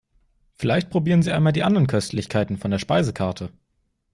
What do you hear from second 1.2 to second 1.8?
Sie einmal die